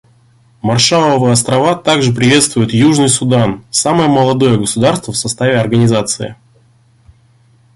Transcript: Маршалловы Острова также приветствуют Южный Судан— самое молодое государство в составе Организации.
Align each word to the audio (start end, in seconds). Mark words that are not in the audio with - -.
Маршалловы 0.63 1.29
Острова 1.29 1.75
также 1.75 2.11
приветствуют 2.11 2.73
Южный 2.73 3.07
Судан— 3.07 3.63
самое 3.69 4.09
молодое 4.09 4.57
государство 4.57 5.11
в 5.11 5.15
составе 5.15 5.57
Организации. 5.59 6.37